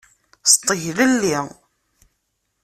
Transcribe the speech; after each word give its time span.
Sṭeglelli. 0.51 1.37